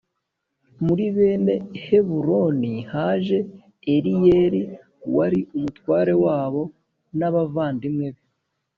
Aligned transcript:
Muri 0.85 1.05
bene 1.15 1.53
Heburoni 1.83 2.73
haje 2.91 3.37
Eliyeli 3.95 4.61
wari 5.15 5.39
umutware 5.55 6.13
wabo 6.23 6.61
n 7.17 7.19
abavandimwe 7.29 8.07
be 8.15 8.21